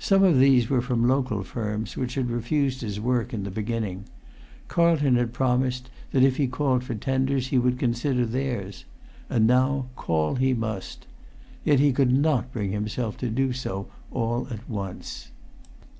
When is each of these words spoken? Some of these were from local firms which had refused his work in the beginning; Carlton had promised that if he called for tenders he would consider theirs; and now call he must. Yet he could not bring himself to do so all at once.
Some 0.00 0.24
of 0.24 0.40
these 0.40 0.68
were 0.68 0.82
from 0.82 1.06
local 1.06 1.44
firms 1.44 1.96
which 1.96 2.16
had 2.16 2.30
refused 2.32 2.80
his 2.80 2.98
work 2.98 3.32
in 3.32 3.44
the 3.44 3.50
beginning; 3.52 4.06
Carlton 4.66 5.14
had 5.14 5.32
promised 5.32 5.88
that 6.10 6.24
if 6.24 6.36
he 6.36 6.48
called 6.48 6.82
for 6.82 6.96
tenders 6.96 7.46
he 7.50 7.58
would 7.60 7.78
consider 7.78 8.26
theirs; 8.26 8.84
and 9.30 9.46
now 9.46 9.86
call 9.94 10.34
he 10.34 10.52
must. 10.52 11.06
Yet 11.62 11.78
he 11.78 11.92
could 11.92 12.10
not 12.10 12.52
bring 12.52 12.72
himself 12.72 13.16
to 13.18 13.30
do 13.30 13.52
so 13.52 13.86
all 14.10 14.48
at 14.50 14.68
once. 14.68 15.30